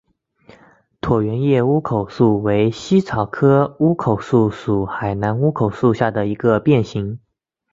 [0.99, 7.19] 椭圆叶乌口树为茜草科乌口树属海南乌口树下的一个变型。